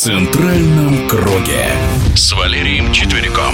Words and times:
центральном 0.00 1.06
круге 1.08 1.68
с 2.14 2.32
Валерием 2.32 2.90
Четвериком. 2.90 3.52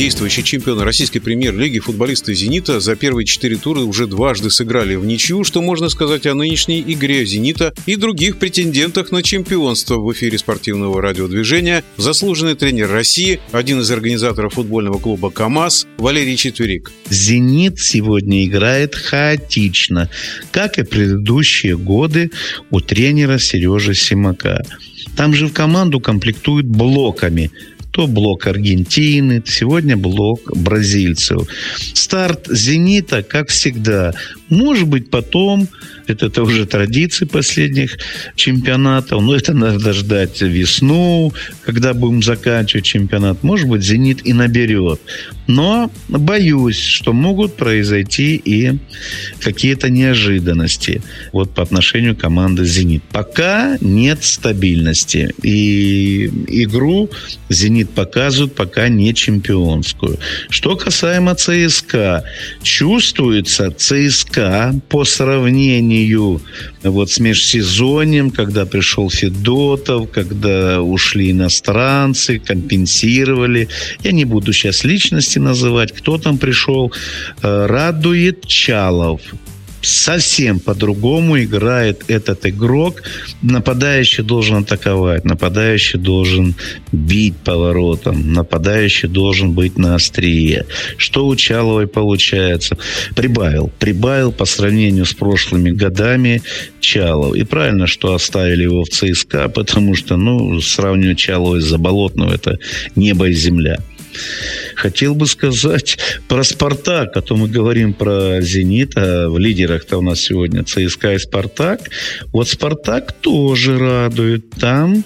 Действующие 0.00 0.42
чемпионы 0.42 0.84
российской 0.84 1.20
премьер-лиги 1.20 1.78
футболисты 1.78 2.34
«Зенита» 2.34 2.80
за 2.80 2.96
первые 2.96 3.26
четыре 3.26 3.56
тура 3.56 3.80
уже 3.80 4.06
дважды 4.06 4.48
сыграли 4.48 4.94
в 4.94 5.04
ничью, 5.04 5.44
что 5.44 5.60
можно 5.60 5.90
сказать 5.90 6.26
о 6.26 6.32
нынешней 6.32 6.80
игре 6.80 7.26
«Зенита» 7.26 7.74
и 7.84 7.96
других 7.96 8.38
претендентах 8.38 9.12
на 9.12 9.22
чемпионство 9.22 9.98
в 9.98 10.10
эфире 10.14 10.38
спортивного 10.38 11.02
радиодвижения 11.02 11.84
заслуженный 11.98 12.54
тренер 12.54 12.90
России, 12.90 13.40
один 13.52 13.80
из 13.80 13.90
организаторов 13.90 14.54
футбольного 14.54 14.98
клуба 14.98 15.30
«КамАЗ» 15.30 15.86
Валерий 15.98 16.38
Четверик. 16.38 16.90
«Зенит» 17.10 17.78
сегодня 17.78 18.46
играет 18.46 18.94
хаотично, 18.94 20.08
как 20.50 20.78
и 20.78 20.82
предыдущие 20.82 21.76
годы 21.76 22.30
у 22.70 22.80
тренера 22.80 23.36
Сережи 23.36 23.92
Симака. 23.92 24.64
Там 25.14 25.34
же 25.34 25.48
в 25.48 25.52
команду 25.52 26.00
комплектуют 26.00 26.64
блоками– 26.64 27.50
то 27.90 28.06
блок 28.06 28.46
Аргентины, 28.46 29.42
сегодня 29.46 29.96
блок 29.96 30.56
бразильцев. 30.56 31.48
Старт 31.94 32.46
«Зенита», 32.48 33.22
как 33.22 33.48
всегда, 33.48 34.14
может 34.50 34.88
быть, 34.88 35.10
потом 35.10 35.68
это, 36.08 36.26
это 36.26 36.42
уже 36.42 36.66
традиции 36.66 37.24
последних 37.24 37.98
чемпионатов. 38.34 39.22
Но 39.22 39.34
это 39.34 39.54
надо 39.54 39.92
ждать 39.92 40.42
весну, 40.42 41.32
когда 41.64 41.94
будем 41.94 42.22
заканчивать 42.22 42.84
чемпионат. 42.84 43.42
Может 43.44 43.68
быть, 43.68 43.82
«Зенит» 43.82 44.26
и 44.26 44.32
наберет. 44.32 45.00
Но 45.46 45.90
боюсь, 46.08 46.78
что 46.78 47.12
могут 47.12 47.56
произойти 47.56 48.36
и 48.36 48.78
какие-то 49.40 49.88
неожиданности 49.88 51.02
вот 51.32 51.54
по 51.54 51.62
отношению 51.62 52.16
команды 52.16 52.64
«Зенит». 52.64 53.02
Пока 53.12 53.78
нет 53.80 54.24
стабильности. 54.24 55.32
И 55.42 56.26
игру 56.48 57.08
«Зенит» 57.48 57.90
показывает 57.90 58.54
пока 58.54 58.88
не 58.88 59.14
чемпионскую. 59.14 60.18
Что 60.48 60.76
касаемо 60.76 61.36
ЦСКА. 61.36 62.24
Чувствуется 62.62 63.70
ЦСКА 63.70 64.39
по 64.88 65.04
сравнению 65.04 65.40
сравнению 65.40 66.40
вот 66.82 67.10
с 67.10 67.20
межсезоньем, 67.20 68.30
когда 68.30 68.66
пришел 68.66 69.10
Федотов, 69.10 70.10
когда 70.10 70.80
ушли 70.80 71.30
иностранцы, 71.30 72.38
компенсировали. 72.38 73.68
Я 74.02 74.12
не 74.12 74.24
буду 74.24 74.52
сейчас 74.52 74.84
личности 74.84 75.38
называть, 75.38 75.92
кто 75.92 76.18
там 76.18 76.38
пришел. 76.38 76.92
Э, 77.42 77.66
радует 77.66 78.46
Чалов 78.46 79.20
совсем 79.82 80.60
по-другому 80.60 81.40
играет 81.42 82.04
этот 82.08 82.46
игрок. 82.46 83.02
Нападающий 83.42 84.24
должен 84.24 84.56
атаковать, 84.56 85.24
нападающий 85.24 85.98
должен 85.98 86.54
бить 86.92 87.36
поворотом, 87.36 88.32
нападающий 88.32 89.08
должен 89.08 89.52
быть 89.52 89.78
на 89.78 89.94
острие. 89.94 90.66
Что 90.96 91.26
у 91.26 91.36
Чаловой 91.36 91.86
получается? 91.86 92.76
Прибавил. 93.14 93.70
Прибавил 93.78 94.32
по 94.32 94.44
сравнению 94.44 95.06
с 95.06 95.14
прошлыми 95.14 95.70
годами 95.70 96.42
Чалов. 96.80 97.34
И 97.34 97.44
правильно, 97.44 97.86
что 97.86 98.14
оставили 98.14 98.64
его 98.64 98.84
в 98.84 98.88
ЦСКА, 98.88 99.48
потому 99.48 99.94
что, 99.94 100.16
ну, 100.16 100.60
сравнивать 100.60 101.18
Чалова 101.18 101.60
с 101.60 101.64
Заболотного– 101.64 102.34
это 102.34 102.58
небо 102.96 103.28
и 103.28 103.32
земля. 103.32 103.78
Хотел 104.80 105.14
бы 105.14 105.26
сказать 105.26 105.98
про 106.26 106.42
«Спартак», 106.42 107.14
а 107.14 107.20
то 107.20 107.36
мы 107.36 107.48
говорим 107.48 107.92
про 107.92 108.40
«Зенит», 108.40 108.92
а 108.96 109.28
в 109.28 109.38
лидерах-то 109.38 109.98
у 109.98 110.00
нас 110.00 110.20
сегодня 110.20 110.64
ЦСКА 110.64 111.14
и 111.14 111.18
«Спартак». 111.18 111.80
Вот 112.32 112.48
«Спартак» 112.48 113.12
тоже 113.12 113.78
радует. 113.78 114.48
Там 114.50 115.04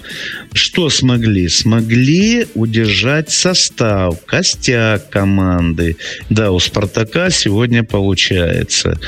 что 0.52 0.90
смогли? 0.90 1.48
Смогли 1.48 2.46
удержать 2.54 3.30
состав, 3.30 4.24
костяк 4.24 5.10
команды. 5.10 5.96
Да, 6.30 6.52
у 6.52 6.60
«Спартака» 6.60 7.30
сегодня 7.30 7.82
получается. 7.82 9.00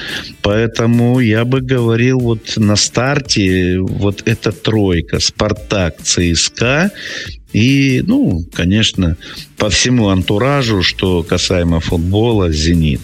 Поэтому 0.43 1.21
я 1.21 1.45
бы 1.45 1.61
говорил 1.61 2.19
вот 2.19 2.57
на 2.57 2.75
старте 2.75 3.79
вот 3.79 4.23
эта 4.25 4.51
тройка 4.51 5.21
«Спартак», 5.21 6.03
ЦСКА 6.03 6.91
и, 7.53 8.03
ну, 8.07 8.45
конечно, 8.53 9.17
по 9.57 9.71
всему 9.71 10.09
антуражу, 10.09 10.83
что 10.83 11.23
касаемо 11.23 11.81
футбола, 11.81 12.53
«Зенит». 12.53 13.01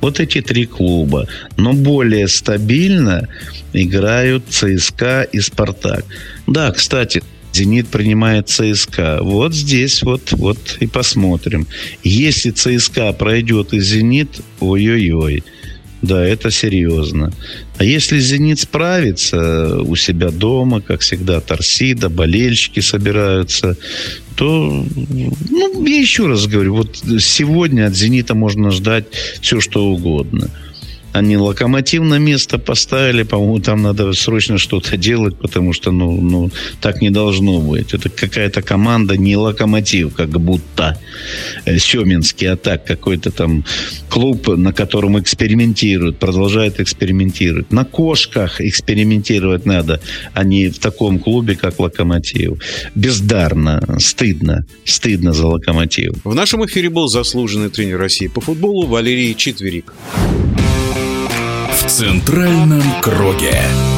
Вот 0.00 0.20
эти 0.20 0.40
три 0.40 0.66
клуба. 0.66 1.28
Но 1.56 1.72
более 1.72 2.28
стабильно 2.28 3.28
играют 3.72 4.44
ЦСКА 4.48 5.22
и 5.22 5.40
«Спартак». 5.40 6.04
Да, 6.46 6.70
кстати, 6.72 7.22
«Зенит» 7.52 7.88
принимает 7.88 8.48
ЦСКА. 8.48 9.18
Вот 9.22 9.54
здесь 9.54 10.02
вот, 10.02 10.32
вот 10.32 10.76
и 10.80 10.86
посмотрим. 10.86 11.66
Если 12.04 12.50
ЦСКА 12.50 13.12
пройдет 13.12 13.74
и 13.74 13.80
«Зенит», 13.80 14.40
ой-ой-ой. 14.60 15.42
Да, 16.02 16.24
это 16.24 16.50
серьезно. 16.50 17.32
А 17.76 17.84
если 17.84 18.18
«Зенит» 18.18 18.60
справится 18.60 19.80
у 19.82 19.96
себя 19.96 20.30
дома, 20.30 20.80
как 20.80 21.00
всегда, 21.00 21.40
торсида, 21.40 22.08
болельщики 22.08 22.80
собираются, 22.80 23.76
то, 24.34 24.86
ну, 25.50 25.86
я 25.86 26.00
еще 26.00 26.26
раз 26.26 26.46
говорю, 26.46 26.76
вот 26.76 26.96
сегодня 27.20 27.86
от 27.86 27.94
«Зенита» 27.94 28.34
можно 28.34 28.70
ждать 28.70 29.06
все, 29.40 29.60
что 29.60 29.86
угодно– 29.86 30.50
они 31.12 31.36
локомотив 31.36 32.02
на 32.02 32.18
место 32.18 32.58
поставили, 32.58 33.22
по-моему, 33.24 33.60
там 33.60 33.82
надо 33.82 34.12
срочно 34.12 34.58
что-то 34.58 34.96
делать, 34.96 35.36
потому 35.36 35.72
что, 35.72 35.90
ну, 35.90 36.20
ну, 36.20 36.50
так 36.80 37.00
не 37.02 37.10
должно 37.10 37.58
быть. 37.58 37.94
Это 37.94 38.08
какая-то 38.08 38.62
команда, 38.62 39.16
не 39.16 39.36
локомотив, 39.36 40.14
как 40.14 40.30
будто 40.30 40.98
э, 41.64 41.78
Семинский, 41.78 42.46
а 42.46 42.56
так 42.56 42.84
какой-то 42.84 43.30
там 43.30 43.64
клуб, 44.08 44.48
на 44.48 44.72
котором 44.72 45.18
экспериментируют, 45.18 46.18
продолжают 46.18 46.80
экспериментировать. 46.80 47.72
На 47.72 47.84
кошках 47.84 48.60
экспериментировать 48.60 49.66
надо, 49.66 50.00
а 50.32 50.44
не 50.44 50.68
в 50.68 50.78
таком 50.78 51.18
клубе, 51.18 51.56
как 51.56 51.78
локомотив. 51.80 52.58
Бездарно, 52.94 53.98
стыдно, 53.98 54.64
стыдно 54.84 55.32
за 55.32 55.46
локомотив. 55.46 56.12
В 56.24 56.34
нашем 56.34 56.64
эфире 56.66 56.90
был 56.90 57.08
заслуженный 57.08 57.70
тренер 57.70 57.98
России 57.98 58.28
по 58.28 58.40
футболу 58.40 58.86
Валерий 58.86 59.34
Четверик. 59.34 59.92
Центральном 61.90 62.84
круге. 63.02 63.89